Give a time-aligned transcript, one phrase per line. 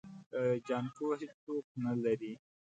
[0.67, 2.33] جانکو هيڅوک نه لري.